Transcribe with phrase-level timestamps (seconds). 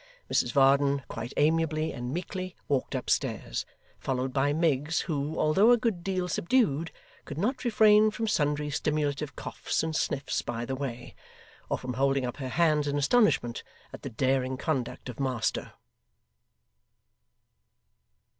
[0.33, 3.67] Mrs Varden quite amiably and meekly walked upstairs,
[3.99, 6.91] followed by Miggs, who, although a good deal subdued,
[7.23, 11.13] could not refrain from sundry stimulative coughs and sniffs by the way,
[11.69, 13.61] or from holding up her hands in astonishment
[13.93, 15.73] at the daring conduct of master.